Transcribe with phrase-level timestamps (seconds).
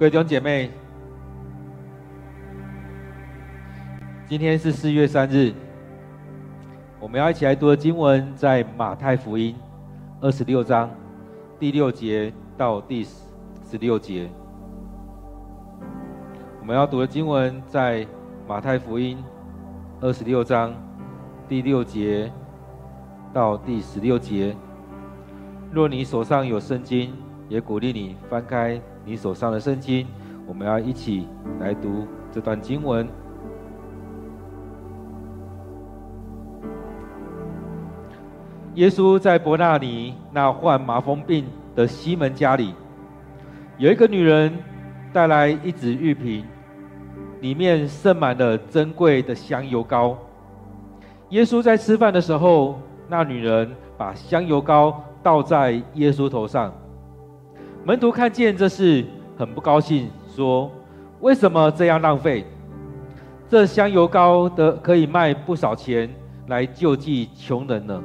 [0.00, 0.70] 各位弟兄姐妹，
[4.26, 5.52] 今天是四月三日，
[6.98, 9.54] 我们要一起来读的经文在马太福音
[10.22, 10.88] 二十六章
[11.58, 14.30] 第六节到第十六节。
[16.60, 18.06] 我们要读的经文在
[18.48, 19.22] 马太福音
[20.00, 20.72] 二十六章
[21.46, 22.32] 第六节
[23.34, 24.56] 到第十六节。
[25.70, 27.12] 若你手上有圣经，
[27.50, 30.06] 也鼓励你翻开你手上的圣经，
[30.46, 31.26] 我们要一起
[31.58, 33.08] 来读这段经文。
[38.74, 41.44] 耶稣在伯纳尼那患麻风病
[41.74, 42.74] 的西门家里，
[43.78, 44.56] 有一个女人
[45.12, 46.44] 带来一只玉瓶，
[47.40, 50.16] 里面盛满了珍贵的香油膏。
[51.30, 56.72] 耶稣在吃饭的时候，那女人把香油膏倒在耶稣头上。
[57.82, 59.02] 门徒看见这事，
[59.38, 60.70] 很不高兴，说
[61.20, 62.44] ：“为什么这样浪费？
[63.48, 66.08] 这香油膏的可以卖不少钱
[66.48, 68.02] 来救济穷人呢。”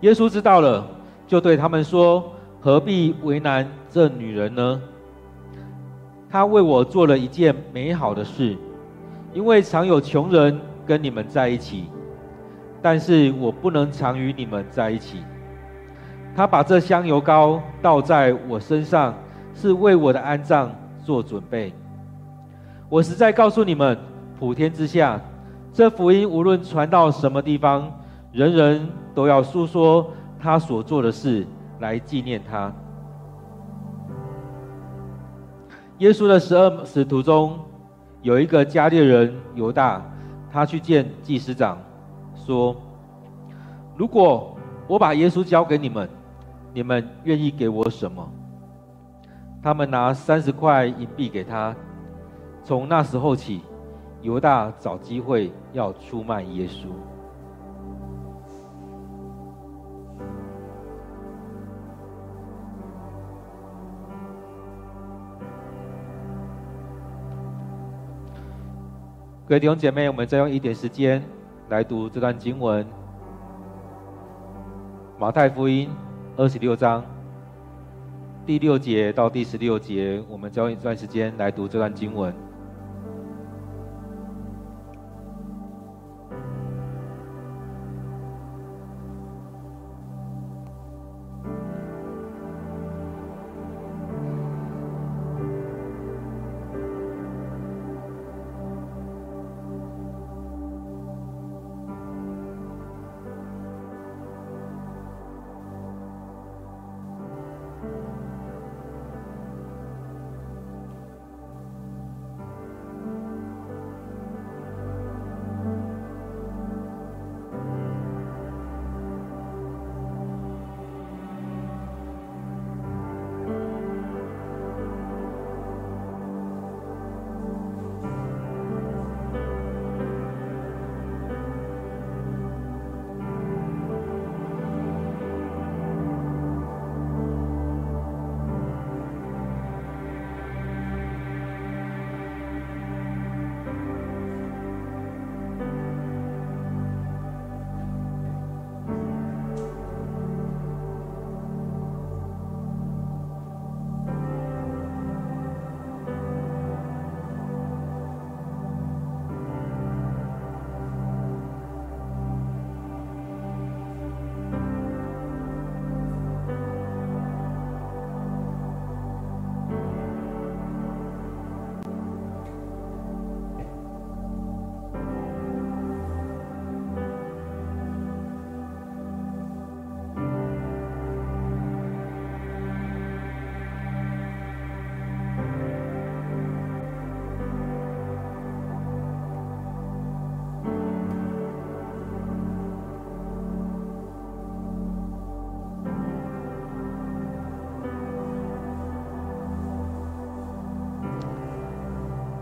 [0.00, 0.86] 耶稣知道了，
[1.26, 4.82] 就对他们说：“何必为难这女人呢？
[6.28, 8.54] 她为我做了一件美好的事，
[9.32, 11.86] 因为常有穷人跟你们在一起，
[12.82, 15.22] 但是我不能常与你们在一起。”
[16.34, 19.14] 他把这香油膏倒在我身上，
[19.54, 20.70] 是为我的安葬
[21.02, 21.72] 做准备。
[22.88, 23.96] 我实在告诉你们，
[24.38, 25.20] 普天之下，
[25.72, 27.92] 这福音无论传到什么地方，
[28.32, 31.46] 人人都要述说他所做的事，
[31.80, 32.72] 来纪念他。
[35.98, 37.58] 耶稣的十二使徒中，
[38.22, 40.00] 有一个加利人犹大，
[40.50, 41.76] 他去见祭司长，
[42.34, 42.74] 说
[43.96, 44.56] ：“如果
[44.88, 46.08] 我把耶稣交给你们，
[46.72, 48.26] 你们愿意给我什么？
[49.62, 51.74] 他们拿三十块银币给他。
[52.62, 53.62] 从那时候起，
[54.22, 56.86] 犹大找机会要出卖耶稣。
[69.46, 71.20] 各位弟兄姐妹，我们再用一点时间
[71.68, 72.84] 来读这段经文，
[75.18, 75.88] 《马太福音》。
[76.40, 77.04] 二十六章
[78.46, 82.34] 第六节到第十六节，我们交一段时间来读这段经文。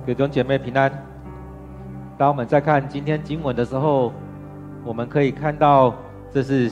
[0.09, 0.91] 弟兄姐妹平安。
[2.17, 4.11] 当我们在看今天经文的时候，
[4.83, 5.95] 我们可以看到
[6.33, 6.71] 这是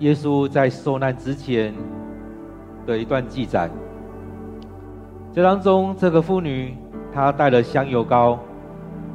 [0.00, 1.72] 耶稣在受难之前
[2.86, 3.70] 的一段记载。
[5.32, 6.76] 这当中，这个妇女
[7.14, 8.38] 她带了香油膏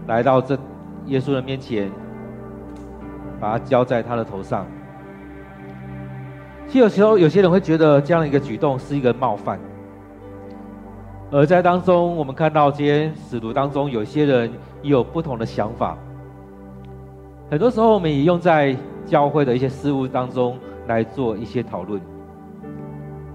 [0.07, 0.57] 来到这
[1.05, 1.91] 耶稣的面前，
[3.39, 4.65] 把它浇在他的头上。
[6.65, 9.59] 其实有时候有些人会觉得这样一个举动是一个冒犯，
[11.33, 14.51] 而在当中，我们看到这些使徒当中，有些人
[14.81, 15.97] 也有不同的想法。
[17.49, 18.75] 很多时候，我们也用在
[19.05, 22.01] 教会的一些事务当中来做一些讨论。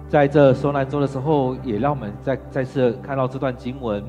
[0.08, 4.04] 在这受难中的时候，也让我们再再次看到这段经文。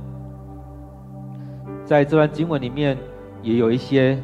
[1.85, 2.97] 在这段经文里面，
[3.41, 4.19] 也有一些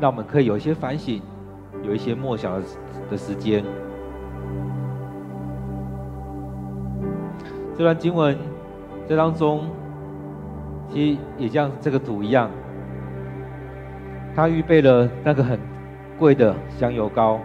[0.00, 1.22] 让我们可以有一些反省，
[1.84, 2.62] 有一些默想的
[3.12, 3.64] 的时间。
[7.78, 8.36] 这段经文。
[9.06, 9.64] 这当中，
[10.88, 12.50] 其实也像这个图一样，
[14.34, 15.60] 他预备了那个很
[16.18, 17.38] 贵的香油膏，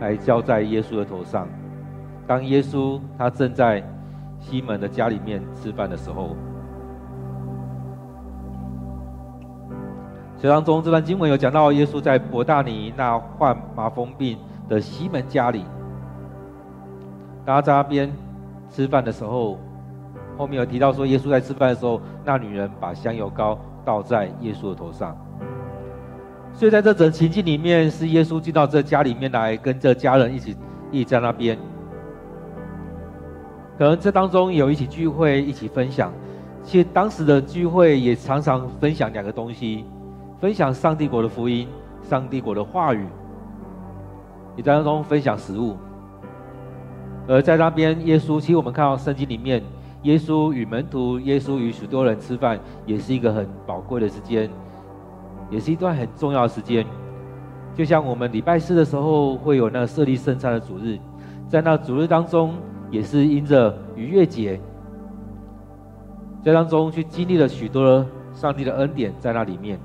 [0.00, 1.46] 来浇在耶稣的头上。
[2.26, 3.82] 当耶稣他正在
[4.38, 6.34] 西门的家里面吃饭的时候，
[10.38, 14.38] 这当中这段经文有讲到耶稣在伯大尼那患麻风病
[14.70, 15.64] 的西门家里，
[17.44, 18.10] 大家在那边
[18.70, 19.58] 吃饭的时候。
[20.38, 25.14] 后面有提到说，耶稣在吃饭的时候，那女人把香油膏倒在耶稣的头上。
[26.54, 30.56] 所以在这整情境里面，是耶稣进到这家里面来，跟这家人一起
[30.92, 31.58] 一起在那边。
[33.76, 36.12] 可能这当中有一起聚会，一起分享。
[36.62, 39.84] 其实当时的聚会也常常分享两个东西：
[40.40, 41.66] 分享上帝国的福音，
[42.02, 43.06] 上帝国的话语，
[44.56, 45.76] 也在当中分享食物。
[47.26, 49.60] 而在那边，耶稣其实我们看到圣经里面。
[50.02, 54.48] 耶稣与门徒，耶稣与许多人吃饭，也是一个很宝贵的时间，
[55.50, 56.86] 也是一段很重要的时间。
[57.74, 60.98] 就像我们礼拜四的时候会有那个设立圣餐的主日，
[61.48, 62.54] 在那主日当中，
[62.90, 64.60] 也是因着逾越节，
[66.44, 69.78] 在当中去经历了许多上帝的恩典在那里面。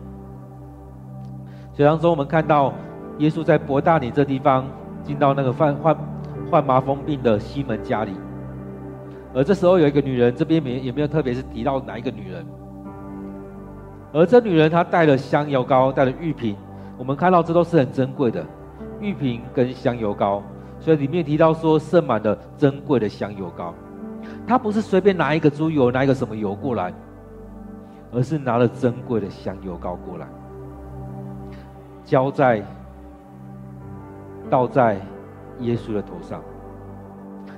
[1.73, 2.71] 所以当中我们看到
[3.17, 4.65] 耶稣在伯大尼这地方
[5.03, 5.97] 进到那个患患
[6.51, 8.11] 患麻风病的西门家里。
[9.35, 12.45] 而这时候有一个女人，这边没也没有特别是提到哪一个女人。
[14.13, 16.55] 而这女人她带了香油膏，带了玉瓶，
[16.99, 18.45] 我们看到这都是很珍贵的
[18.99, 20.43] 玉瓶跟香油膏，
[20.79, 23.73] 所以里面提到说盛满了珍贵的香油膏。
[24.45, 26.93] 她不是随便拿一个猪油，拿一个什么油过来，
[28.11, 30.27] 而是拿了珍贵的香油膏过来，
[32.05, 32.63] 浇在
[34.47, 35.01] 倒在
[35.61, 36.39] 耶稣的头上。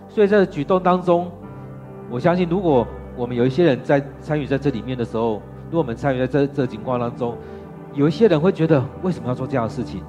[0.07, 1.29] 所以在这举动当中。
[2.09, 7.35] 我相信，如果我们有一些人在参与在这里面的时候，如果我们参与在这这情况当中，
[7.93, 10.03] 有一些人会觉得为什么要做这样的事情？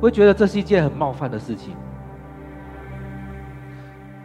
[0.00, 1.74] 会觉得这是一件很冒犯的事情。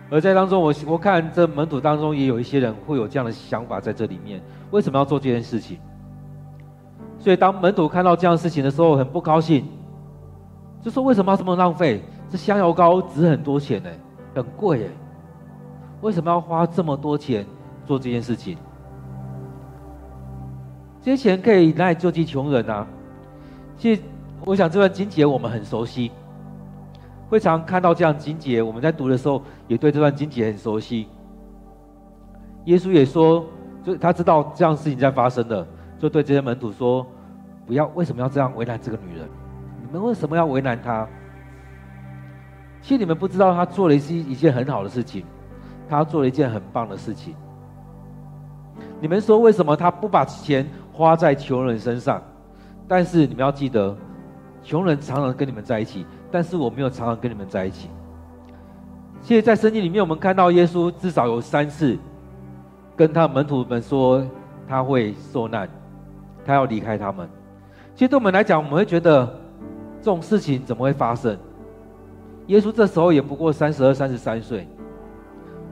[0.09, 4.41] 而在当中，我我看这门徒当中也有一些人会有这样的想法在这里面，
[4.71, 5.77] 为什么要做这件事情？
[7.19, 9.65] 所以当门徒看到这样的事情的时候，很不高兴，
[10.81, 12.01] 就说为什么要这么浪费？
[12.29, 13.89] 这香油膏值很多钱呢，
[14.35, 15.06] 很贵哎。
[16.01, 17.45] 为什么要花这么多钱
[17.85, 18.57] 做这件事情？
[21.01, 22.85] 这些钱可以拿来救济穷人啊！
[23.77, 24.01] 其实，
[24.43, 26.11] 我想这段经节我们很熟悉，
[27.29, 28.61] 会常看到这样经节。
[28.61, 31.07] 我们在读的时候，也对这段经节很熟悉。
[32.65, 33.45] 耶稣也说，
[33.83, 35.65] 就他知道这样事情在发生的，
[35.97, 37.07] 就对这些门徒说
[37.65, 39.29] ：“不要，为什么要这样为难这个女人？
[39.85, 41.07] 你们为什么要为难她？
[42.81, 45.23] 其实你们不知道，她做了一一件很好的事情。”
[45.89, 47.35] 他做了一件很棒的事情。
[48.99, 52.21] 你们说为什么他不把钱花在穷人身上？
[52.87, 53.95] 但是你们要记得，
[54.63, 57.89] 穷人常常跟你们在一起，但是我没有常常跟你们在一起。
[59.21, 61.97] 其实，在圣经里面，我们看到耶稣至少有三次
[62.95, 64.25] 跟他门徒们说
[64.67, 65.67] 他会受难，
[66.45, 67.27] 他要离开他们。
[67.93, 69.25] 其实对我们来讲，我们会觉得
[69.99, 71.37] 这种事情怎么会发生？
[72.45, 74.67] 耶稣这时候也不过三十二、三十三岁。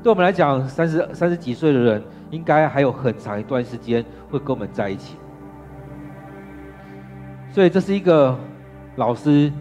[0.06, 5.18] 对我们来讲，三十三十几岁的人，应该还有很长一段时间会跟我们在一起。
[7.50, 8.38] 所以这是一个
[8.98, 9.52] 老师，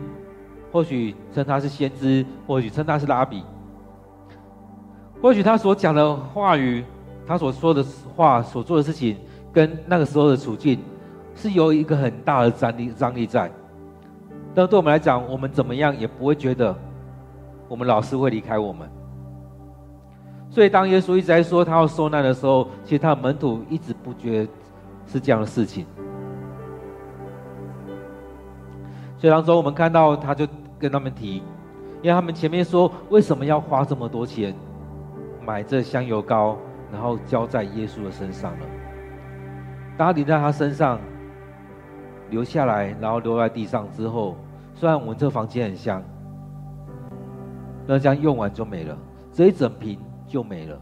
[0.70, 3.42] 或许称他是先知，或许称他是拉比，
[5.22, 6.84] 或许他所讲的话语，
[7.26, 7.82] 他所说的
[8.14, 9.16] 话，所做的事情，
[9.50, 10.78] 跟那个时候的处境，
[11.34, 13.50] 是有一个很大的张力张力在。
[14.54, 16.76] 但对我们来讲，我们怎么样也不会觉得，
[17.66, 18.86] 我们老师会离开我们。
[20.54, 24.52] 所以，当耶稣一直在说他要受难的时候，其实他的门徒一直不觉得
[25.04, 25.84] 是这样的事情。
[29.18, 30.46] 所以当中，我们看到他就
[30.78, 31.42] 跟他们提，
[32.02, 34.54] 因为他们前面说为什么要花这么多钱
[35.44, 36.56] 买这香油膏，
[36.92, 38.66] 然后浇在耶稣的身上了。
[39.96, 41.00] 当他淋在他身上，
[42.30, 44.36] 流下来，然后流在地上之后，
[44.76, 46.00] 虽然我们这房间很香，
[47.88, 48.96] 那这样用完就没了，
[49.32, 49.98] 这一整瓶。
[50.34, 50.76] 就没了。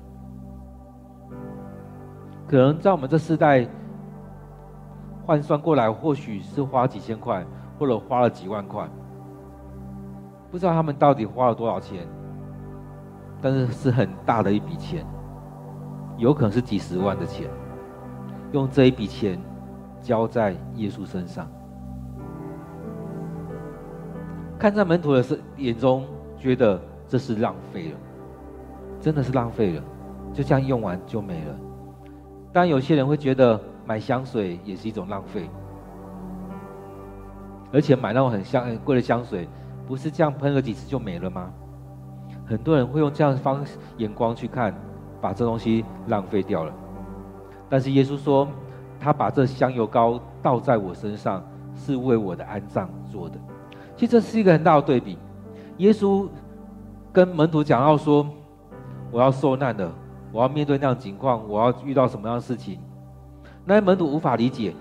[2.48, 3.68] 可能在我们这世代
[5.26, 7.44] 换算过来，或许是花几千块，
[7.78, 8.88] 或者花了几万块，
[10.50, 12.08] 不知道他们到底花了多少钱，
[13.42, 15.04] 但是是很大的一笔钱，
[16.16, 17.50] 有可能是几十万的钱，
[18.52, 19.38] 用这一笔钱
[20.00, 21.46] 交在耶稣身上，
[24.58, 25.22] 看在门徒的
[25.58, 26.06] 眼中，
[26.38, 27.98] 觉得这是浪费了，
[29.02, 29.82] 真的是浪费了，
[30.32, 31.54] 就这样用完就没了。
[32.52, 35.50] 当然，有些人会觉得买香水也是一种浪费，
[37.72, 39.48] 而且买那种很香、很贵的香水，
[39.88, 41.50] 不是这样喷了几次就没了吗？
[42.46, 43.64] 很多人会用这样方
[43.96, 44.72] 眼光去看，
[45.20, 46.72] 把这东西浪费掉了。
[47.68, 48.46] 但是耶稣说，
[49.00, 51.42] 他把这香油膏倒在我身上，
[51.74, 53.36] 是为我的安葬做的。
[53.96, 55.18] 其实这是一个很大的对比。
[55.78, 56.28] 耶稣
[57.12, 58.26] 跟门徒讲到说，
[59.12, 59.88] 我要受难的。
[60.32, 62.78] 我要面对那样情况，我要遇到什么样的事情？
[63.66, 64.74] 那些门徒无法理解，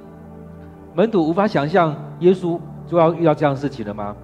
[0.95, 2.57] 门徒无法想象耶稣
[2.87, 4.15] 就要遇到这样的事情了吗？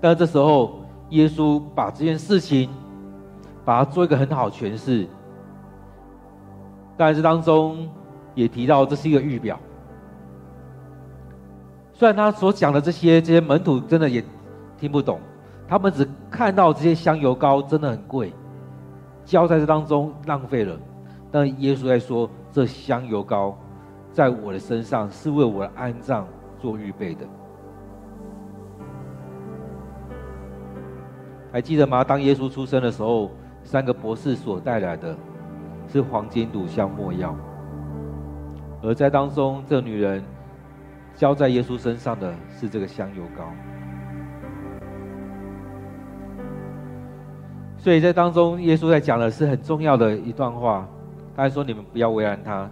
[0.00, 2.68] 但是这时候，耶稣把这件事情，
[3.64, 5.08] 把它做一个很好诠释。
[6.96, 7.88] 但是当中
[8.34, 9.58] 也提到这是一个预表。
[11.94, 14.22] 虽然他所讲的这些，这些门徒真的也
[14.78, 15.18] 听不懂，
[15.68, 18.32] 他们只看到这些香油膏真的很贵。
[19.24, 20.74] 交在这当中浪费了，
[21.30, 23.54] 但耶稣在说：“这香油膏
[24.10, 26.26] 在我的身上是为我的安葬
[26.58, 27.26] 做预备的。”
[31.52, 32.02] 还记得吗？
[32.02, 33.30] 当耶稣出生的时候，
[33.62, 35.14] 三个博士所带来的
[35.86, 37.36] 是黄金、乳香、没药，
[38.82, 40.24] 而在当中，这女人
[41.14, 43.44] 交在耶稣身上的是这个香油膏。
[47.78, 50.86] 所以在当中，耶稣在讲的是很重要的一段话。
[51.36, 52.68] 他还说：“你们不要为难他，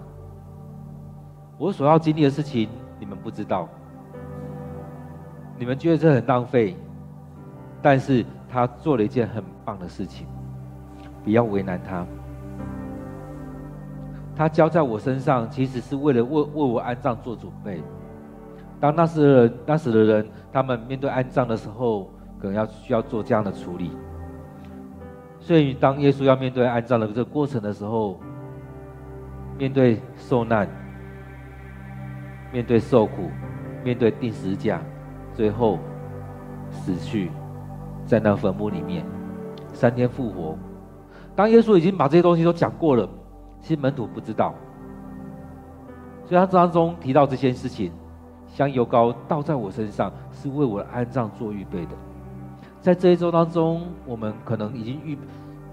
[1.56, 3.68] 我所要经历的事情，你们不知道。
[5.56, 6.76] 你们觉得这很浪费，
[7.80, 10.26] 但是他做了一件很棒的事情，
[11.22, 12.04] 不要为难他。
[14.34, 17.80] 他交在我身上，其实是为了为为我安葬做准备。
[18.80, 22.10] 当那时的人，那时的人，他们面对安葬的时候，
[22.40, 23.92] 可能要需要做这样的处理。”
[25.46, 28.18] 所以，当耶稣要面对安葬的这个过程的时候，
[29.56, 30.68] 面对受难，
[32.52, 33.30] 面对受苦，
[33.84, 34.82] 面对钉十字架，
[35.32, 35.78] 最后
[36.68, 37.30] 死去
[38.04, 39.06] 在那坟墓里面，
[39.72, 40.58] 三天复活。
[41.36, 43.08] 当耶稣已经把这些东西都讲过了，
[43.60, 44.52] 其实门徒不知道。
[46.24, 47.92] 所以他当中提到这件事情，
[48.48, 51.92] 香油膏倒在我身上，是为我的安葬做预备的。
[52.86, 55.18] 在这一周当中，我们可能已经预，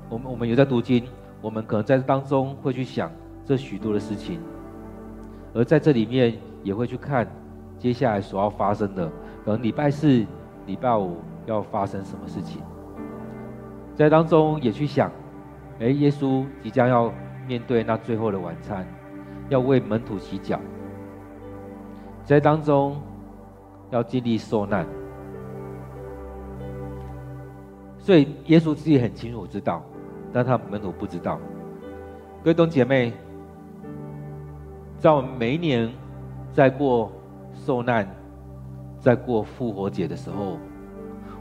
[0.09, 1.05] 我们我们有在读经，
[1.43, 3.11] 我们可能在当中会去想
[3.45, 4.39] 这许多的事情，
[5.53, 7.27] 而在这里面也会去看
[7.77, 9.07] 接下来所要发生的，
[9.45, 10.25] 可能礼拜四、
[10.65, 12.63] 礼拜五要发生什么事情，
[13.93, 15.11] 在当中也去想，
[15.79, 17.13] 哎，耶稣即将要
[17.47, 18.87] 面对那最后的晚餐，
[19.49, 20.59] 要为门徒洗脚，
[22.23, 22.99] 在当中
[23.91, 24.83] 要经历受难。
[28.03, 29.81] 所以耶稣自己很清楚知道，
[30.33, 31.39] 但他门徒不知道。
[32.43, 33.13] 各位弟兄姐妹，
[34.97, 35.89] 在我们每一年
[36.51, 37.09] 在过
[37.53, 38.05] 受难、
[38.99, 40.57] 在过复活节的时候，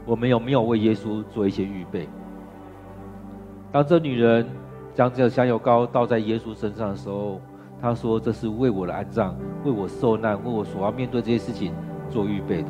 [0.05, 2.07] 我们有没有为耶稣做一些预备？
[3.69, 4.47] 当这女人
[4.93, 7.41] 将这香油膏倒在耶稣身上的时候，
[7.81, 11.73] 她说：“这是为我的安葬，为我受难，为我所要面对这些事情
[12.09, 12.69] 做预备的。”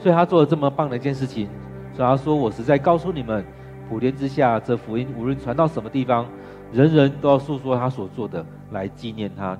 [0.00, 1.48] 所以她做了这么棒的一件事情。
[1.94, 3.44] 所以他说：“我实在告诉你们，
[3.86, 6.26] 普天之下，这福音无论传到什么地方，
[6.72, 9.54] 人人都要诉说他所做的，来纪念他。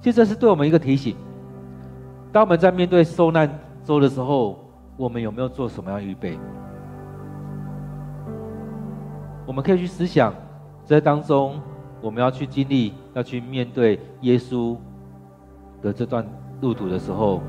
[0.00, 1.14] 其实这是对我们一个提醒。
[2.32, 3.46] 当我们在面对受难
[3.84, 4.58] 周的时候，
[4.96, 6.38] 我们有没有做什么样预备？
[9.46, 10.32] 我们可以去思想，
[10.82, 11.60] 在当中
[12.00, 14.76] 我们要去经历、要去面对耶稣
[15.82, 16.26] 的这段
[16.62, 17.42] 路途的时候，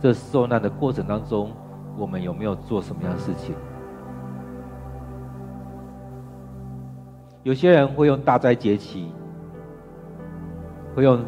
[0.00, 1.52] 这受难的过程当中。”
[1.96, 3.54] 我们有没有做什么样的事情？
[7.42, 9.12] 有些人会用大斋节期，
[10.94, 11.24] 会用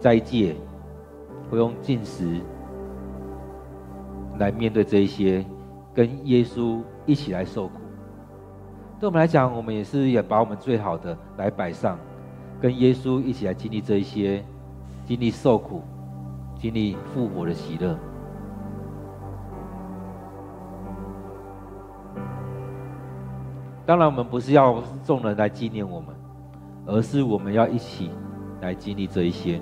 [0.00, 0.56] 斋戒，
[1.50, 2.40] 会用禁食
[4.38, 5.44] 来面对这一些，
[5.92, 7.74] 跟耶稣一起来受苦。
[8.98, 11.98] 对我们来讲，我们也是也把我们最好的来摆上，
[12.58, 14.42] 跟耶稣一起来经历这一些，
[15.04, 15.82] 经历受苦，
[16.58, 17.98] 经历复活的喜乐。
[23.88, 26.14] 当然，我们不是要众人来纪念我们，
[26.84, 28.10] 而是我们要一起
[28.60, 29.58] 来经历这一些。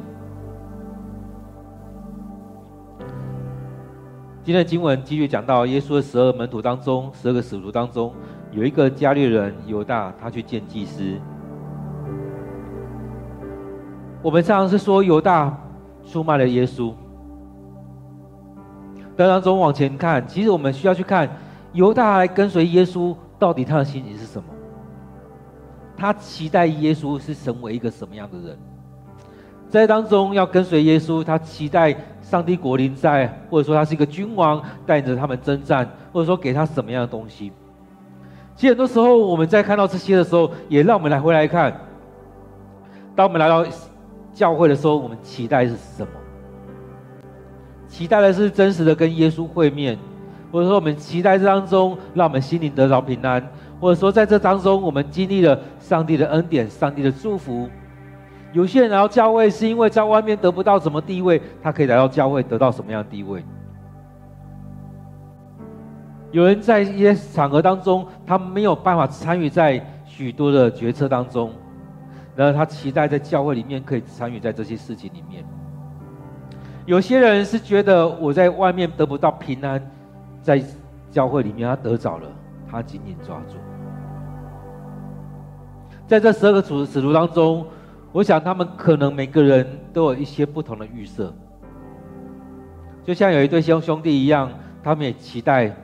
[4.43, 8.13] 今天的经文继续讲到，耶稣的十二门徒当中，十二个使徒当中，
[8.51, 11.15] 有一个加略人犹大，他去见祭司。
[14.23, 15.57] 我们常常是说犹大
[16.05, 16.93] 出卖了耶稣。
[19.17, 21.31] 当中往前看，其实我们需要去看
[21.73, 23.15] 犹大来跟随耶稣。
[23.39, 24.49] 到底他的心情是什么？
[25.97, 28.59] 他期待耶稣是成为一个什么样的人？
[29.69, 37.51] 在当中要跟随耶稣，他期待上帝国临在，或者说他是一个君王，带着他们征战，或者说给他什么样的东西？
[38.55, 41.81] 其实很多时候我们在看到这些的时候，也让我们来回来看，
[43.15, 43.67] 当我们来到
[44.33, 46.09] 教会的时候，我们期待是什么？
[47.89, 49.99] 期待的是真实的跟耶稣会面。
[50.57, 53.39] 或者说，我们期待这当中，让我们心灵得到平安；
[53.79, 57.69] 或者说，在这当中，我们经历了上帝的恩典、上帝的祝福。
[58.55, 63.45] 有些人来到教会，是因为在外面得不到什么地位，他可以来到教会得到什么样的地位？
[66.33, 71.53] 有人在一些场合当中，他没有办法参与在许多的决策当中，
[72.35, 75.45] 然后他期待在教会里面可以参与在这些事情里面。
[76.87, 79.91] 有些人是觉得我在外面得不到平安。
[80.47, 80.63] 在
[81.11, 82.29] 教会里面，他得着了，
[82.71, 83.57] 他紧紧抓住。
[86.07, 87.67] 在这十二个主使徒当中，
[88.13, 91.35] 我想他们可能每个人都有一些不同的预设，
[93.03, 94.49] 就像有一对兄兄弟一样，
[94.85, 95.75] 他们也期待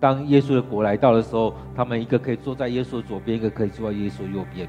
[0.00, 4.66] 当耶稣的国来到的时候，他们一个可以坐在耶稣左边，一个可以坐在耶稣右边，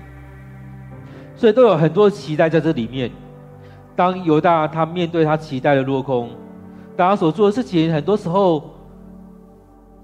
[1.37, 3.09] 所以都有很多期待在这里面。
[3.95, 6.31] 当犹大他面对他期待的落空，
[6.97, 8.80] 当他所做的事情，很多时候。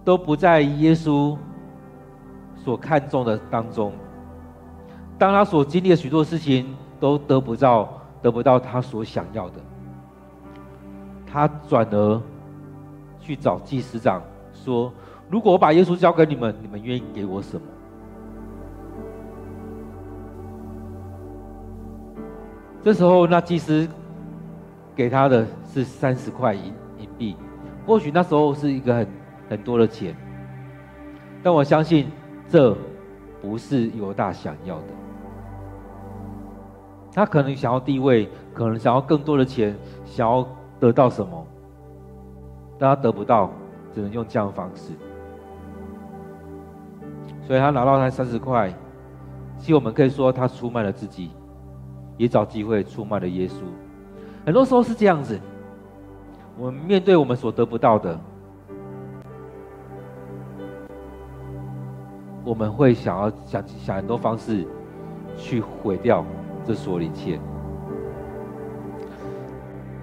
[0.07, 1.35] 都不在耶稣
[2.55, 3.91] 所看重的当中。
[5.19, 7.89] 当他所经历的许多事情都得不到，
[8.21, 9.55] 得不到他所想要的，
[11.29, 12.21] 他转而
[13.19, 14.21] 去找祭司长
[14.53, 14.93] 说
[15.29, 17.67] ：“如果我把耶稣交给你们，你们愿意给我什么？”
[22.81, 23.85] 这时候，那祭司
[24.95, 27.35] 给他的是三十块银银币，
[27.85, 29.05] 或许那时候是一个很。
[29.49, 30.15] 很多的钱，
[31.41, 32.11] 但我相信
[32.47, 32.75] 这
[33.41, 34.87] 不是犹大想要的。
[37.13, 40.47] 他可能想要地位，可能想要更多的钱，想要
[40.79, 41.45] 得到什么，
[42.77, 43.49] 但他得不到，
[43.93, 44.93] 只能用这样的方式。
[47.41, 48.71] 所以他拿到那三十块，
[49.57, 51.31] 其实我们可以说他出卖了自己，
[52.17, 53.61] 也找机会出卖了耶稣。
[54.45, 55.39] 很多时候是这样子，
[56.57, 58.19] 我们面对我们所得不到的。
[62.47, 64.65] 我们会想要想想很多方式，
[65.35, 66.23] 去毁掉
[66.65, 67.37] 这所有一切。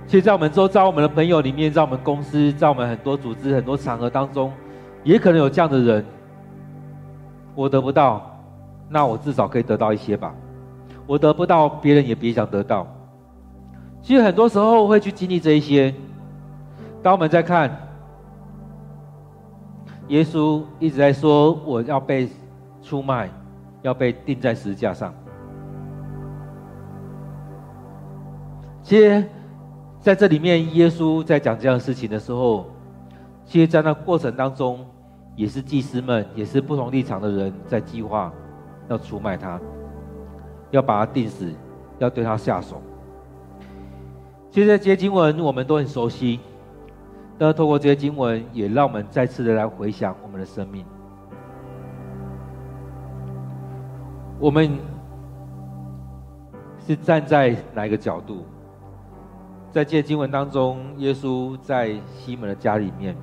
[0.07, 4.53] 其实，在我们周遭、我们的朋友里面，在我们公司、在我们很多组织、很多场合当中，
[5.03, 6.05] 也可能有这样的人。
[7.55, 8.39] 我得不到，
[8.91, 10.35] 那我至少可以得到一些吧。
[11.07, 12.87] 我得不到，别人也别想得到。
[14.03, 15.95] 其实很多时候会去经历这一些。
[17.03, 17.84] 当我们在看。
[20.09, 22.29] 耶稣一直在说：“我要被
[22.83, 23.31] 出卖，
[23.83, 25.15] 要被钉在十字架上。”
[28.83, 29.25] 其实，
[30.01, 32.67] 在这里面，耶稣在讲这样的事情的时候，
[33.47, 34.85] 其实，在那过程当中，
[35.37, 38.31] 也是祭司们，也是不同立场的人在计划
[38.89, 39.59] 要出卖他，
[40.71, 41.51] 要把他钉死，
[41.99, 42.83] 要对他下手。
[44.51, 46.41] 其实，这些经文我们都很熟悉。
[47.39, 50.85] 那透过这些经文，也让我们再次的来回想我们的生命。
[54.39, 54.79] 我们
[56.87, 58.45] 是站在哪一个角度？
[59.71, 63.17] 在这些经文当中，耶稣在西门的家里面，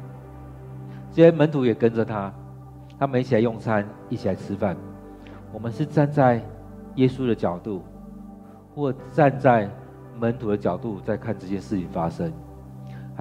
[1.12, 2.34] 这些门徒也跟着他，
[3.00, 4.76] 他们一起来用餐，一起来吃饭。
[5.54, 6.41] 我们是站在
[6.95, 7.82] 耶稣的角度，
[8.76, 9.69] 或站在
[10.19, 12.30] 门徒的角度，在看这件事情发生。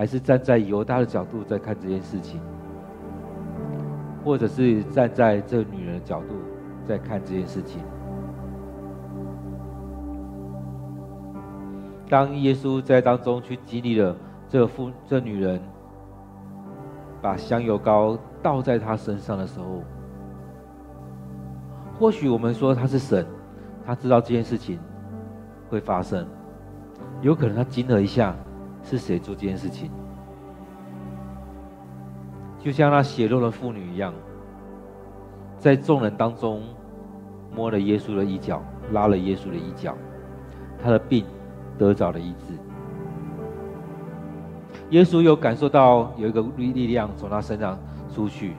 [0.01, 2.41] 还是站在犹大的角度在看这件事情，
[4.25, 6.37] 或者是站在这女人的角度
[6.89, 7.83] 在看这件事情。
[12.09, 14.17] 当耶稣在当中去激励了
[14.49, 15.61] 这妇这女人
[17.21, 19.83] 把香油膏倒在她身上的时候，
[21.99, 23.27] 或许我们说他是神，
[23.85, 24.79] 他知道这件事情
[25.69, 26.27] 会发生，
[27.21, 28.35] 有可能他惊了一下。
[28.91, 29.89] 是谁做这件事情？
[32.59, 34.13] 就像那血肉的妇女一样，
[35.59, 36.61] 在众人当中
[37.55, 38.61] 摸了耶稣的衣角，
[38.93, 39.97] 拉了耶稣的衣角，
[40.83, 41.25] 他的病
[41.79, 42.55] 得着了医治。
[44.91, 47.79] 耶稣有感受到有一个力力量从他身上
[48.13, 48.55] 出去，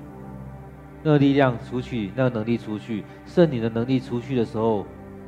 [1.03, 4.85] 那个力量出去，那个能力出去，圣灵的能力出去的时候，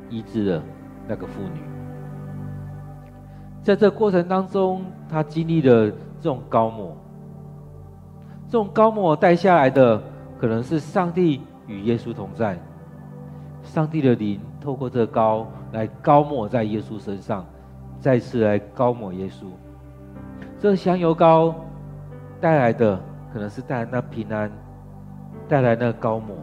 [0.08, 0.62] 医治了
[1.06, 1.73] 那个妇女。
[3.64, 6.94] 在这过程当中，他经历了这种高抹，
[8.46, 10.00] 这种高抹带下来的，
[10.38, 12.58] 可能是上帝与耶稣同在，
[13.62, 17.42] 上帝的灵透过这个膏来高抹在耶稣身上，
[17.98, 19.46] 再次来高抹耶稣。
[20.58, 21.54] 这香油膏
[22.42, 23.00] 带来的，
[23.32, 24.52] 可能是带来那平安，
[25.48, 26.36] 带来那高抹，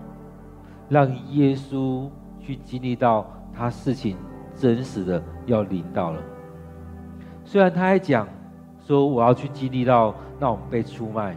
[0.90, 4.18] 让耶稣去经历到他事情
[4.56, 6.20] 真实的要临到了。
[7.52, 8.26] 虽然他还讲
[8.80, 11.36] 说我要去经历到那种被出卖，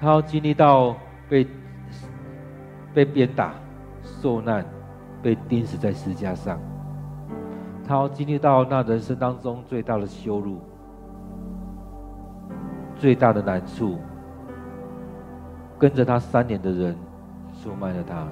[0.00, 0.96] 他要经历到
[1.28, 1.46] 被
[2.92, 3.54] 被鞭打、
[4.02, 4.66] 受难、
[5.22, 6.58] 被钉死在十字架上，
[7.86, 10.60] 他要经历到那人生当中最大的羞辱、
[12.96, 13.98] 最大的难处。
[15.78, 16.96] 跟着他三年的人
[17.62, 18.26] 出卖了他，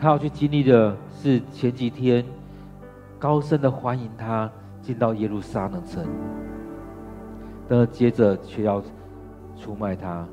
[0.00, 2.24] 他要去经历的是前几天
[3.18, 4.50] 高声的欢迎他
[4.80, 6.06] 进到耶路撒冷城，
[7.68, 8.80] 但接着却要
[9.56, 10.24] 出卖他。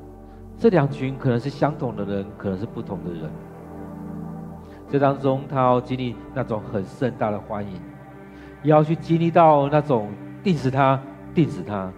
[0.56, 3.28] 这两群可能是相同的人，可能是不同的人。
[4.88, 7.72] 这当中，他要经历那种很盛大的欢迎，
[8.62, 10.08] 也要去经历到那种
[10.44, 11.00] 钉死他、
[11.34, 11.92] 钉死他。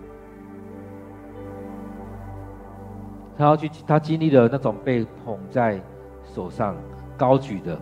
[3.37, 5.79] 他要去，他经历了那种被捧在
[6.24, 6.74] 手上、
[7.16, 7.79] 高举的，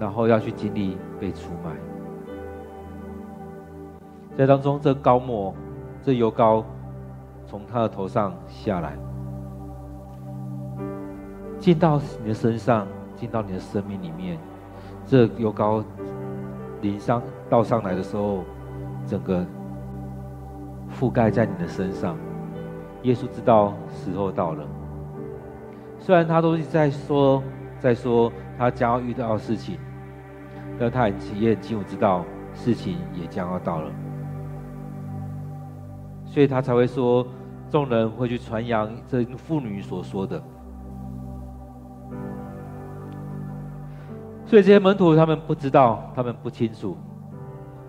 [0.00, 1.70] 然后要去经历被出卖。
[4.38, 5.54] 在当中，这膏抹，
[6.02, 6.64] 这油膏
[7.46, 8.96] 从他的头上下来，
[11.58, 14.38] 进到你的身上，进到你的生命里面。
[15.04, 15.84] 这油膏
[16.80, 18.44] 淋上、倒上来的时候，
[19.06, 19.44] 整个
[20.98, 22.16] 覆盖在你的身上。
[23.02, 24.64] 耶稣知道时候到了，
[25.98, 27.42] 虽然他都是在说，
[27.78, 29.78] 在说他将要遇到的事情，
[30.80, 33.90] 但他很也很清楚知道事情也将要到了，
[36.24, 37.26] 所以他才会说，
[37.68, 40.42] 众人会去传扬这妇女所说的。
[44.46, 46.96] 所以这些门徒他们不知道，他们不清楚。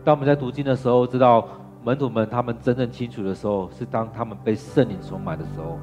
[0.04, 1.48] 当我们在读经的时候，知道。
[1.84, 5.80] 门徒们，他们真正清楚的时候，是当他们被圣灵充满的时候。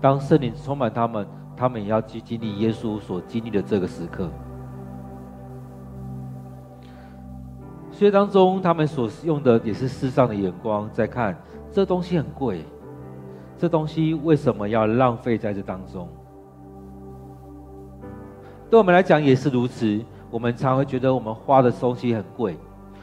[0.00, 4.30] 当圣灵充满他们，他们也要去经历耶稣所经历的这个时刻。
[7.92, 11.36] 所以当中，他们所用的也是世上的眼光，在看
[11.70, 12.64] 这东西很贵，
[13.56, 16.08] 这东西为什么要浪费在这当中？
[18.70, 20.02] 对我们来讲也是如此。
[20.30, 22.56] 我们常会觉得我们花的东西很贵。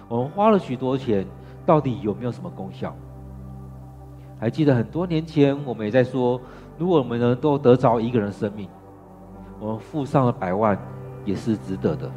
[0.08, 1.24] 我们花了许多钱，
[1.64, 2.96] 到底有没有什么功效？
[4.40, 6.42] 还记得很多年前，我们也在说，
[6.80, 8.68] 如果我们能够得着一个人生命，
[9.60, 10.76] 我们付上了百万
[11.24, 12.10] 也是值得的。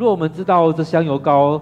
[0.00, 1.60] 如果我们知道这香油膏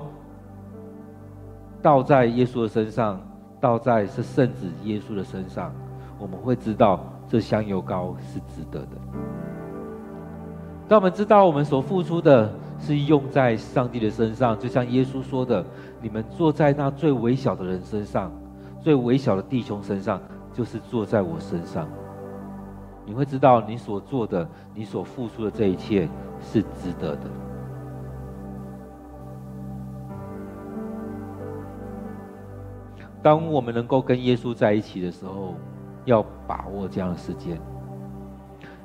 [1.82, 3.20] 倒在耶稣的身上，
[3.60, 5.72] 倒在是圣子耶稣的身上，
[6.20, 8.90] 我们会知道这香油膏是值得的。
[10.86, 12.48] 当我们知道我们所付出的，
[12.78, 15.66] 是用在上帝的身上，就像耶稣说的
[16.00, 18.30] ：“你们坐在那最微小的人身上，
[18.80, 20.20] 最微小的弟兄身上，
[20.52, 21.88] 就是坐在我身上。”
[23.04, 26.08] 你会知道你所做的、你所付出的这一切
[26.40, 27.22] 是值得的。
[33.22, 35.54] 当我们能够跟耶稣在一起的时候，
[36.04, 37.60] 要把握这样的时间。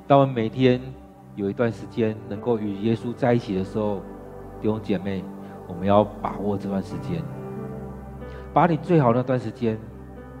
[0.06, 0.80] 当我们每天。
[1.36, 3.96] 有一段时间能够与耶稣在一起的时候，
[4.60, 5.24] 弟兄姐妹，
[5.66, 7.20] 我们要把握这段时间，
[8.52, 9.76] 把你最好那段时间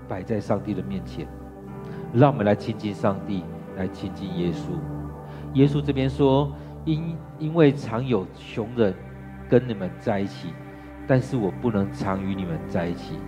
[0.06, 1.26] 摆在上帝的面前，
[2.12, 3.42] 让我们来亲近上帝，
[3.76, 4.78] 来亲近耶稣。
[5.54, 6.52] 耶稣这边说
[6.86, 8.94] ：“因因为常有穷人
[9.48, 10.50] 跟你们在一起，
[11.08, 13.18] 但是我不能常与你们在一起。”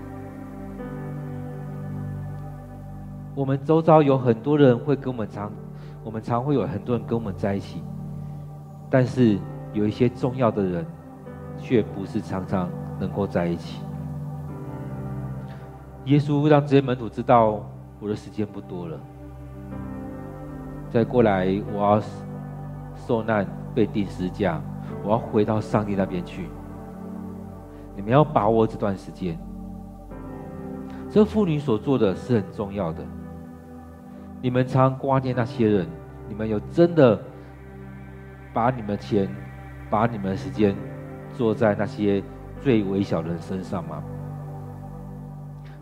[3.37, 5.53] 我们周遭有很多人会跟我们常。
[6.03, 7.83] 我们常会有很多人跟我们在一起，
[8.88, 9.37] 但是
[9.72, 10.87] 有一些重要的人，
[11.59, 12.70] 却不是常常
[13.01, 13.83] 能够在一起。
[16.05, 17.61] 耶稣让这些门徒知道，
[17.99, 18.96] 我的时间不多了，
[20.88, 22.01] 再过来我要
[22.94, 23.44] 受难、
[23.75, 24.62] 被钉十架，
[25.03, 26.49] 我要回到上帝那边去。
[27.96, 29.37] 你们要把握这段时间。
[31.11, 33.05] 这妇女所做的是很重要的。
[34.42, 35.87] 你们常挂念那些人，
[36.29, 37.20] 你们有真的
[38.53, 39.29] 把你们的钱、
[39.90, 40.77] 把你们的时间
[41.33, 42.22] 做在那些
[42.61, 44.03] 最微小的人身上吗？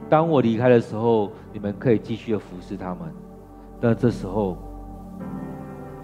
[0.09, 3.12] 当我离开的时候，你们可以继续的服侍他们，
[3.81, 4.57] 但这时候，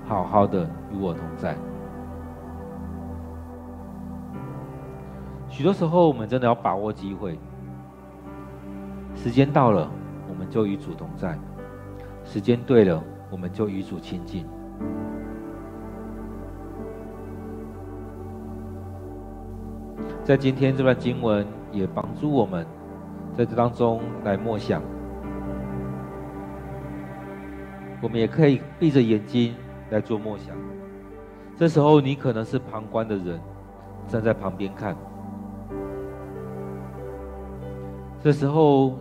[0.07, 1.57] 好好的与我同在。
[5.49, 7.39] 许多时候，我们真的要把握机会。
[9.15, 9.91] 时间到了，
[10.29, 11.35] 我们就与主同在；
[12.33, 14.47] 时间对了，我们就与主亲近。
[20.23, 22.65] 在今天这段经文，也帮助我们
[23.37, 24.81] 在这当中来默想。
[28.01, 29.53] 我们也可以闭着眼睛
[29.91, 30.55] 来做默想。
[31.57, 33.41] 这时候，你可能是旁观的人，
[34.07, 34.97] 站在旁边看。
[38.23, 38.97] 这时候，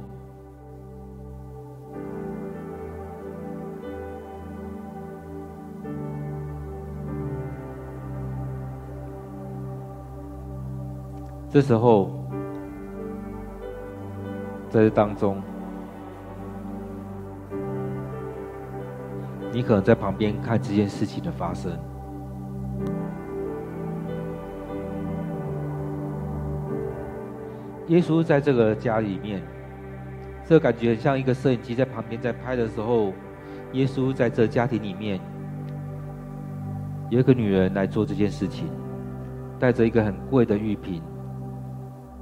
[11.52, 12.12] 这时候，
[14.70, 15.42] 在这当中，
[19.52, 21.72] 你可能在旁边看这件事情的发生。
[27.88, 29.42] 耶稣在这个家里面，
[30.46, 33.12] 这感觉像一个摄影机在旁边在拍的时候，
[33.72, 35.20] 耶稣在这家庭里面，
[37.10, 38.70] 有一个女人来做这件事情，
[39.58, 41.02] 带着一个很贵的玉瓶，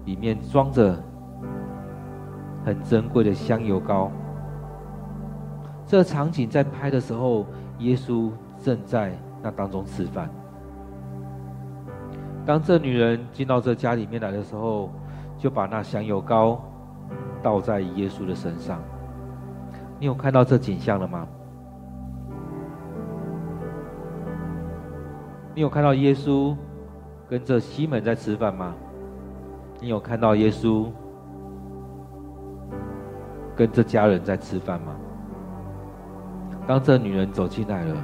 [0.08, 0.98] 里面装着
[2.66, 4.10] 很珍贵的香油膏。
[5.86, 7.46] 这个场景在拍的时候，
[7.80, 10.30] 耶稣正在那当中吃饭。
[12.46, 14.90] 当这女人进到这家里面来的时候，
[15.38, 16.62] 就把那香油膏
[17.44, 18.80] 倒在耶稣的身上。
[20.00, 21.28] 你有看到这景象了吗？
[25.54, 26.56] 你有看到耶稣
[27.28, 28.74] 跟着西门在吃饭吗？
[29.80, 30.88] 你有看到耶稣
[33.56, 34.96] 跟这家人在吃饭吗？
[36.66, 37.96] 当这女人走进来了，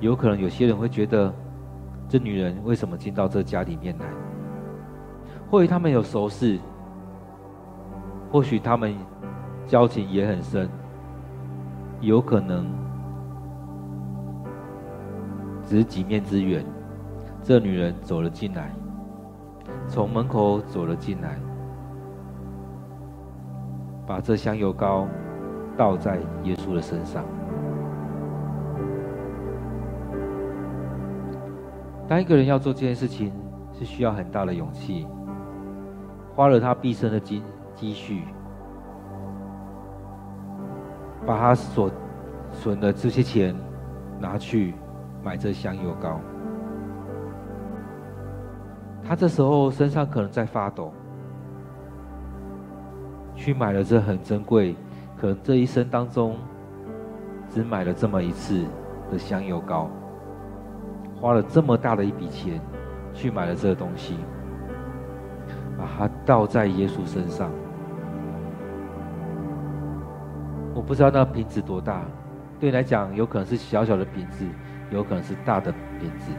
[0.00, 1.32] 有可能有些人会觉得，
[2.08, 4.06] 这女人为什么进到这家里面来？
[5.50, 6.58] 或许他们有熟识，
[8.30, 8.96] 或许他们
[9.66, 10.68] 交情也很深，
[12.00, 12.66] 有可能
[15.64, 16.64] 只是几面之缘。
[17.42, 18.72] 这女人走了进来，
[19.88, 21.38] 从门口走了进来，
[24.06, 25.06] 把这香油膏
[25.76, 27.24] 倒在耶稣的身上。
[32.08, 33.32] 当一个人要做这件事情，
[33.72, 35.06] 是需要很大的勇气。
[36.34, 37.42] 花了他毕生的积
[37.74, 38.24] 积蓄，
[41.26, 41.90] 把他所
[42.50, 43.54] 存的这些钱
[44.18, 44.74] 拿去
[45.22, 46.18] 买这香油膏。
[49.04, 50.92] 他这时候身上可能在发抖，
[53.34, 54.74] 去买了这很珍贵，
[55.16, 56.36] 可能这一生当中
[57.50, 58.64] 只买了这么一次
[59.10, 59.90] 的香油膏，
[61.20, 62.60] 花了这么大的一笔钱
[63.12, 64.16] 去买了这个东西。
[65.76, 67.50] 把它倒在耶稣身上。
[70.74, 72.02] 我不知道那瓶子多大，
[72.60, 74.46] 对你来讲有可能是小小的瓶子，
[74.90, 76.30] 有可能是大的瓶子。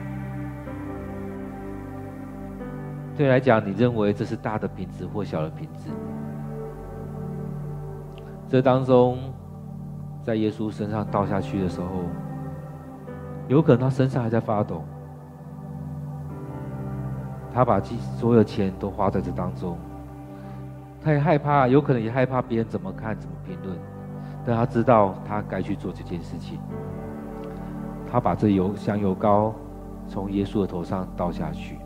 [3.16, 5.90] 对来讲，你认为这是大的瓶子或小的瓶子？
[8.50, 9.18] 这当中，
[10.24, 11.88] 在耶稣身上倒下去的时候，
[13.48, 14.84] 有可能他身上还在发抖。
[17.54, 19.78] 他把所有钱都花在这当中，
[21.04, 23.78] 他也害怕，有可能也害怕别人怎么看、怎么评论，
[24.44, 26.60] 但他知道他该去做这件事情。
[28.12, 29.54] 他把这油香油膏
[30.08, 31.78] 从耶稣的头上倒下去，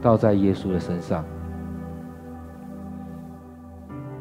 [0.00, 1.24] 倒在耶稣的身上。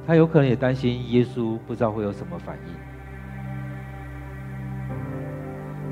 [0.05, 2.73] 他有可能也担心耶稣不知道会有什么反应，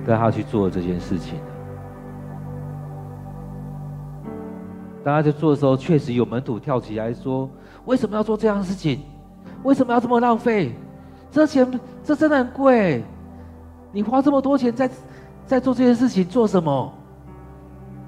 [0.08, 1.39] 但他去做这件事情。
[5.04, 7.50] 当他在做的时候，确实有门徒跳起来说
[7.86, 9.02] ：“为什么要做这样的事情？
[9.63, 10.74] 为什么要这么浪费？
[11.30, 13.04] 这钱这真的很贵，
[13.91, 14.89] 你花这么多钱在
[15.45, 16.93] 在做这件事情做什么？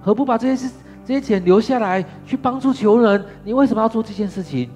[0.02, 0.72] 何不把这件事
[1.08, 3.24] 这些钱留下来去帮助穷人？
[3.46, 4.70] 你为什么要做这件事情？”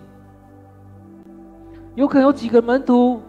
[1.93, 3.21] 有可能有几个门徒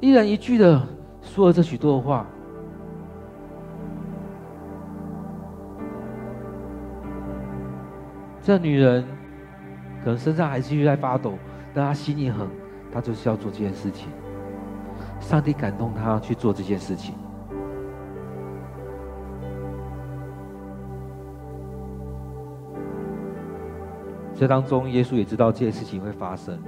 [0.00, 0.82] 一人一句的
[1.22, 2.26] 说了这许多的话。
[8.42, 9.04] 这女人
[10.02, 11.34] 可能身上还继续在发抖，
[11.72, 12.48] 但她心一横，
[12.92, 14.08] 她就是要做这件事情。
[15.20, 17.14] 上帝感动她去做这件事情。
[24.38, 26.58] 这当中，耶稣也知道这件事情会发生，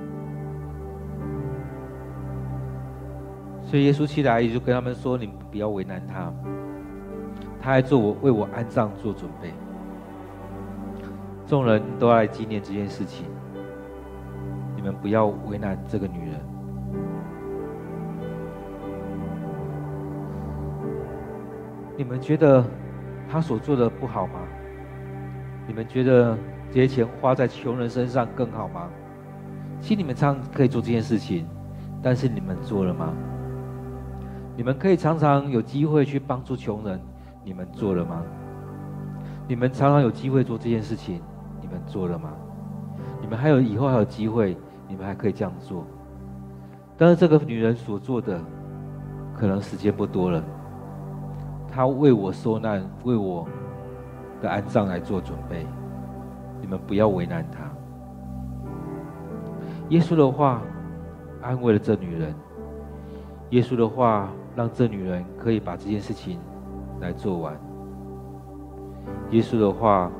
[3.63, 6.33] 所以耶稣起来也就跟他们说：“你们不要为难他，
[7.61, 9.53] 他还做我为我安葬做准备。”
[11.47, 13.27] 众人都来纪念这件事情，
[14.75, 16.41] 你们不要为难这个女人。
[21.99, 22.65] 你们觉得
[23.29, 24.41] 他所做的不好吗？
[25.67, 26.35] 你们觉得？
[26.71, 28.89] 这些钱花在穷人身上更好吗？
[29.81, 31.47] 其实你们常常可以做这件事情，
[32.03, 33.13] 但是你们做了吗？
[34.57, 37.01] 你们可以常常有机会去帮助穷人，
[37.45, 38.23] 你们做了吗？
[39.47, 41.23] 你们常常有机会做这件事情，
[41.61, 42.33] 你们做了吗？
[43.21, 44.57] 你们还有以后还有机会，
[44.89, 45.87] 你们还可以这样做。
[46.97, 48.39] 但是这个女人所做的，
[49.35, 50.43] 可能时间不多了。
[51.71, 53.47] 她为我受难，为我
[54.43, 55.65] 的安葬来做准备。
[56.61, 57.61] 你们不要为难他。
[59.91, 60.61] 耶稣的话
[61.41, 62.35] 安慰了这女人，
[63.51, 66.39] 耶稣的话让这女人可以把这件事情
[67.01, 67.59] 来做完。
[69.31, 70.11] 耶稣的话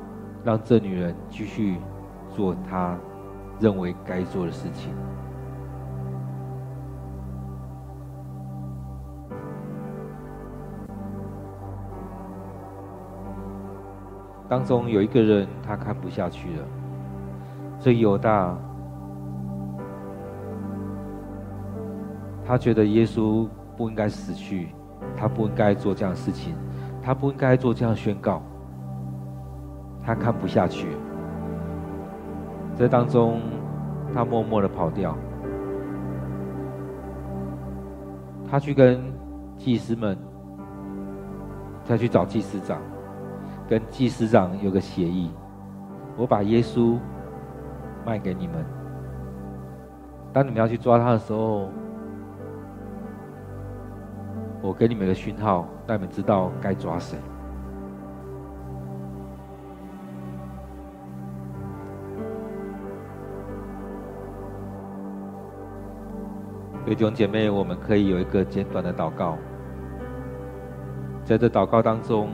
[0.43, 1.77] 让这女人继续
[2.35, 2.97] 做她
[3.59, 4.93] 认为该做的事情。
[14.49, 16.65] 当中有一个人，他看不下去了。
[17.77, 18.57] 所以犹大，
[22.43, 24.69] 他觉得耶稣不应该死去，
[25.15, 26.55] 他不应该做这样的事情，
[27.01, 28.41] 他不应该做这样宣告。
[30.03, 30.87] 他看不下去。
[32.75, 33.39] 这当中，
[34.11, 35.15] 他默默的跑掉。
[38.49, 38.99] 他去跟
[39.57, 40.17] 祭司们，
[41.83, 42.81] 再去找祭司长。
[43.69, 45.29] 跟祭司长有个协议，
[46.17, 46.97] 我把耶稣
[48.03, 48.65] 卖给你们。
[50.33, 51.69] 当你们要去抓他的时候，
[54.59, 57.19] 我给你们一个讯号，让你们知道该抓谁。
[66.87, 69.37] 弟兄姐妹，我们可以有一个简短的祷告，
[71.23, 72.29] 在这祷告当中。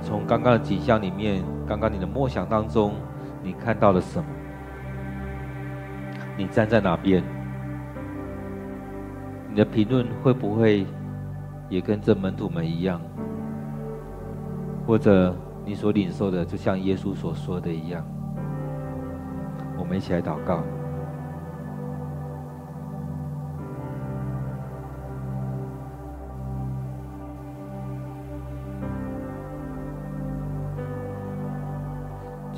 [0.00, 2.94] 从刚刚的景象里面，刚刚你的默想当中，
[3.42, 4.28] 你看到了什么？
[6.36, 7.22] 你站在哪边？
[9.50, 10.86] 你的评论会不会
[11.68, 13.00] 也跟这门徒们一样？
[14.86, 15.34] 或者
[15.64, 18.04] 你所领受的，就像耶稣所说的一样？
[19.78, 20.62] 我们一起来祷告。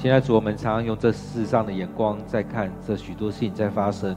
[0.01, 4.17] 现在主，我们常常用这世上的眼光在看这许多事情在发生，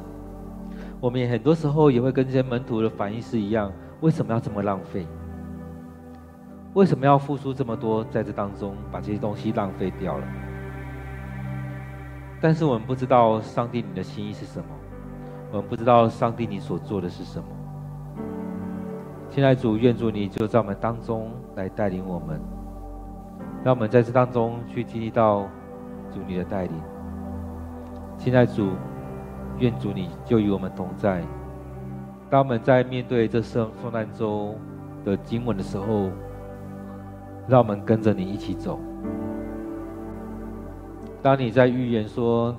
[1.01, 3.69] 我们也很多时候也会跟这些门徒的反应是一样：
[3.99, 5.05] 为什么要这么浪费？
[6.73, 10.25] 为什么要付出这么多在这当中，把这些东西浪费掉了？
[12.39, 14.65] 但是我们不知道上帝你的心意是什么，
[15.51, 17.45] 我们不知道上帝你所做的是什么。
[19.29, 22.39] 现在主，愿主你就在我们当中来带领我们，
[23.65, 25.45] 让我们在这当中去经历到。
[26.13, 26.73] 主你的带领，
[28.17, 28.69] 现在主，
[29.59, 31.21] 愿主你就与我们同在。
[32.29, 34.55] 当我们在面对这受受难周
[35.03, 36.09] 的经文的时候，
[37.47, 38.79] 让我们跟着你一起走。
[41.21, 42.55] 当你在预言说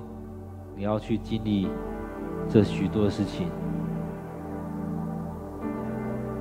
[0.75, 1.67] 你要去经历
[2.47, 3.47] 这许多的事情，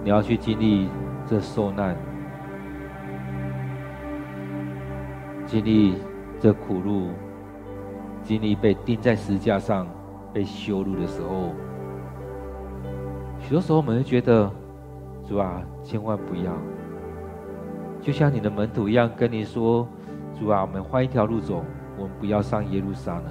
[0.02, 0.88] 你要去经历
[1.26, 1.96] 这受难，
[5.46, 5.96] 经历。
[6.44, 7.08] 这苦路，
[8.22, 9.86] 经历被钉在十字架上、
[10.30, 11.54] 被羞辱的时候，
[13.40, 14.50] 许多时候我们会觉得，
[15.26, 16.52] 主啊，千万不要，
[17.98, 19.88] 就像你的门徒一样跟你说，
[20.38, 21.64] 主啊，我们换一条路走，
[21.96, 23.24] 我们不要上耶路撒冷。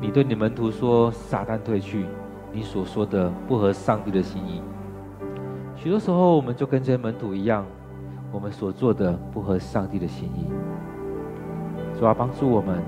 [0.00, 2.06] 你对你门徒说，撒旦退去，
[2.52, 4.62] 你所说的不合上帝的心意。
[5.74, 7.66] 许多时候，我们就跟这些门徒一样。
[8.32, 10.46] 我们所做的不合上帝的心意，
[11.98, 12.80] 主啊，帮助我们，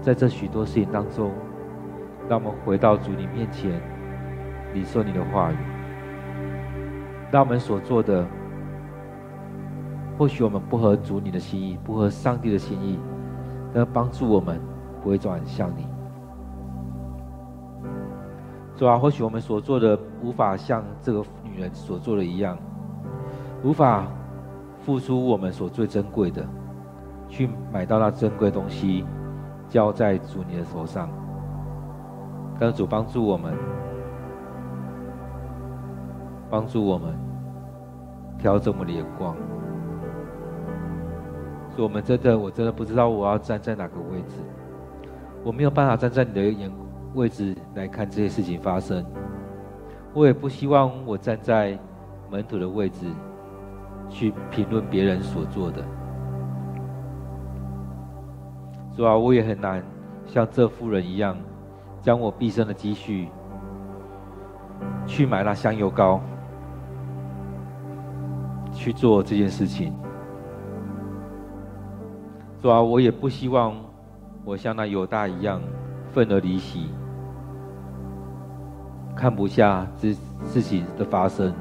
[0.00, 1.30] 在这许多事情当中，
[2.28, 3.80] 让我们回到主你面前，
[4.72, 5.56] 领受你的话语。
[7.30, 8.26] 让我们所做的
[10.18, 12.98] 或许我们不合主你的心意，不合上帝的心意，
[13.74, 14.58] 但帮助我们
[15.02, 15.86] 不会转向你。
[18.76, 22.56] 主啊，或许我们所做的无法像这个女人所做的一样，
[23.62, 24.06] 无法
[24.80, 26.44] 付出我们所最珍贵的，
[27.28, 29.04] 去买到那珍贵东西，
[29.68, 31.08] 交在主你的手上。
[32.58, 33.54] 但是主帮助我们，
[36.50, 37.14] 帮助我们
[38.38, 39.34] 调整我们的眼光。
[41.70, 44.36] 所以我们真的，我真的不知道我要站在哪个位置，
[45.44, 46.70] 我没有办法站在你的眼
[47.14, 49.04] 位置来看这些事情发生。
[50.12, 51.78] 我也不希望我站在
[52.28, 53.06] 门徒的位置
[54.10, 55.82] 去评论别人所做的。
[58.94, 59.82] 主啊，我也很难
[60.26, 61.36] 像这妇人一样。
[62.02, 63.28] 将我毕生的积蓄
[65.06, 66.18] 去买那香油膏，
[68.72, 69.92] 去做这件事情。
[72.58, 73.74] 主啊，我也不希望
[74.46, 75.60] 我像那犹大一样
[76.10, 76.88] 愤而离席，
[79.14, 80.14] 看不下这
[80.46, 81.52] 事情的发生，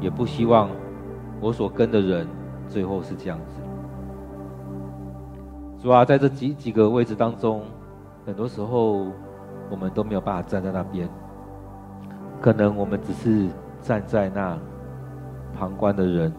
[0.00, 0.70] 也不希望
[1.40, 2.26] 我所跟的人
[2.68, 3.60] 最后是这样子。
[5.82, 7.62] 主啊，在这几几个位置当中。
[8.26, 9.06] 很多时候，
[9.70, 11.08] 我们都没有办法站在那边。
[12.40, 13.48] 可能我们只是
[13.80, 14.58] 站在那
[15.56, 16.32] 旁观的人，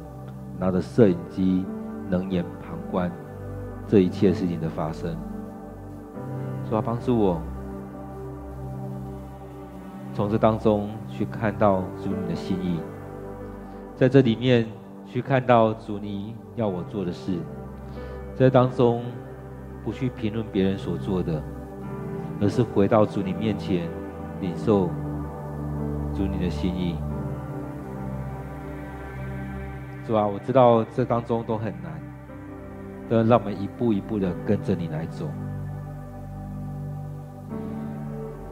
[0.60, 1.66] 拿着摄影机
[2.10, 3.10] 冷眼旁观
[3.88, 5.16] 这一切事情的发生。
[6.70, 7.41] 主啊，帮助我
[10.14, 12.82] 从这当中去看到主你的心意，
[13.97, 14.65] 在这里面
[15.05, 17.33] 去看到主你要我做的事，
[18.33, 19.03] 在当中
[19.83, 21.43] 不去评论别人所做的。
[22.39, 23.89] 而是回到主你面前，
[24.41, 24.91] 领受
[26.13, 26.95] 主你的心意，
[30.05, 30.27] 是吧？
[30.27, 31.99] 我知道这当中都很难，
[33.09, 35.27] 都让我们一步一步的跟着你来走。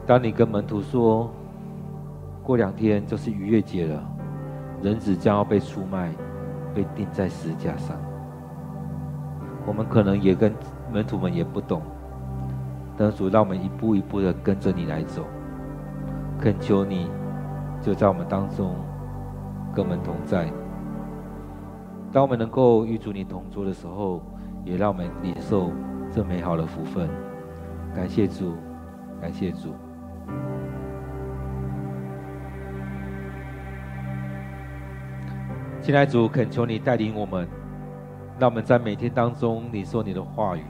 [0.04, 1.30] 当你跟门徒说，
[2.42, 4.15] 过两天就是逾越节了，
[4.86, 6.12] 人子将要被出卖，
[6.72, 7.96] 被钉在十字架上，
[9.66, 10.54] 我们可能也跟
[10.92, 11.82] 门徒们也不懂。
[12.96, 15.24] 但主，让我们一步一步的跟着你来走，
[16.38, 17.10] 恳求你
[17.82, 18.76] 就在我们当中
[19.74, 20.48] 跟我们同在。
[22.12, 24.22] 当我们能够与主你同桌的时候，
[24.64, 25.72] 也让我们领受
[26.12, 27.08] 这美好的福分。
[27.92, 28.52] 感谢主，
[29.20, 29.74] 感谢主。
[35.86, 37.46] 亲爱的主，恳求你带领我们，
[38.40, 40.64] 让我们在每天当中领受你的话语。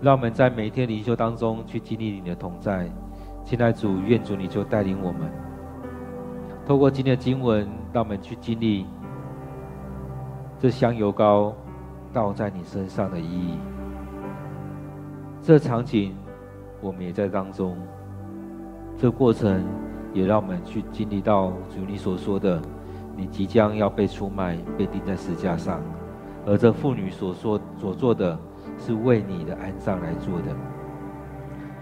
[0.00, 2.88] 让我们在每天灵修当中去经历你的同在，
[3.44, 5.22] 亲爱的主，愿主你就带领我们，
[6.64, 8.86] 透过今天的经文，让我们去经历
[10.56, 11.52] 这香油膏
[12.12, 13.58] 倒在你身上的意义。
[15.42, 16.14] 这场景
[16.80, 17.76] 我们也在当中，
[18.96, 19.64] 这过程
[20.12, 22.62] 也让我们去经历到主你所说的，
[23.16, 25.80] 你即将要被出卖，被钉在十字架上，
[26.46, 28.38] 而这妇女所说所做的。
[28.76, 30.46] 是为你的安葬来做的，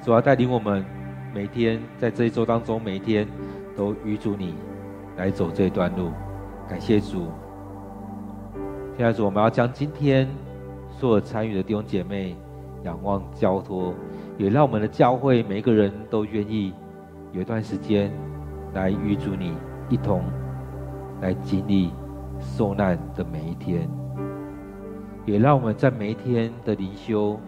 [0.02, 0.84] 主要带领我们
[1.32, 3.26] 每天在这一周当中，每一天
[3.74, 4.54] 都与主你
[5.16, 6.10] 来走这段路。
[6.68, 7.28] 感谢主，
[8.94, 10.28] 现在主，我们要将今天
[10.90, 12.36] 所有参与的弟兄姐妹
[12.84, 13.94] 仰望交托，
[14.36, 16.74] 也让我们的教会每个人都愿意
[17.32, 18.12] 有一段时间
[18.74, 19.54] 来与主你
[19.88, 20.22] 一同
[21.22, 21.90] 来经历
[22.38, 23.88] 受难的每一天。
[25.24, 27.38] 也让我们在每一天的灵修、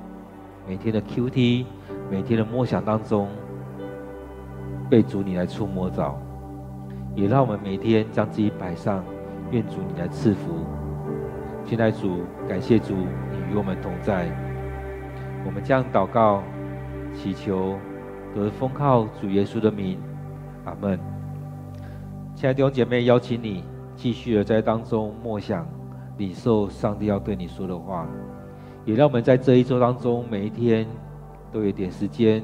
[0.67, 1.67] 每天的 QT、
[2.09, 3.29] 每天的默想当中，
[4.89, 6.15] 被主你来触摸着；
[7.17, 9.05] 也让我们每天将自己摆上，
[9.51, 10.65] 愿主你来赐福。
[11.67, 14.29] 现在主，感谢主，你与我们同在。
[15.45, 16.43] 我们将祷告、
[17.13, 17.77] 祈求，
[18.35, 19.99] 都是奉靠主耶稣的名。
[20.65, 21.14] 阿门。
[22.45, 23.65] 亲爱的弟兄姐妹，邀请你
[23.97, 25.67] 继续的在当中默想。
[26.19, 28.07] 领受上帝要对你说的话，
[28.85, 30.87] 也让我们在这一周当中，每一天
[31.51, 32.43] 都有点时间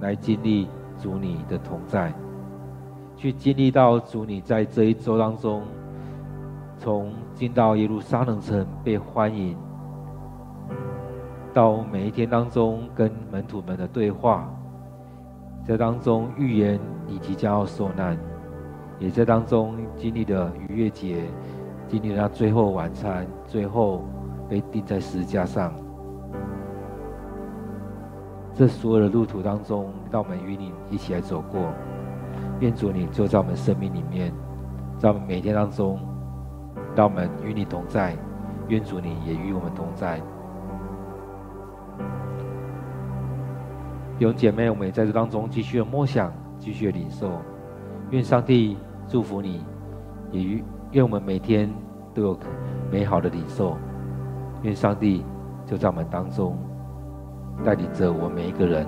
[0.00, 0.66] 来经历
[0.98, 2.10] 主你的同在，
[3.18, 5.62] 去经历到主你在这一周当中，
[6.78, 9.54] 从进到耶路撒冷城被欢迎，
[11.52, 14.48] 到每一天当中跟门徒们的对话，
[15.66, 18.18] 在当中预言你即将要受难，
[19.04, 21.24] 也在当中经历的逾越节。
[21.86, 24.02] 经历了他最后晚餐，最后
[24.48, 25.72] 被钉在十字架上。
[28.54, 31.60] 这所有的路途当中，让我们与你一起来走过。
[32.60, 34.32] 愿主你就在我们生命里面，
[34.98, 36.00] 在我们每天当中
[36.96, 38.16] 让我们与你同在，
[38.68, 40.18] 愿主你也与我们同在。
[44.18, 47.30] 弟兄姐妹，我们也在这当中继续的默想，继续的领受。
[48.10, 49.64] 愿上帝祝福你，
[50.32, 51.72] 也愿我们每天
[52.12, 52.38] 都有
[52.90, 53.76] 美好的领受。
[54.62, 55.24] 愿上帝
[55.66, 56.56] 就在我们当中
[57.64, 58.86] 带领着我们每一个人。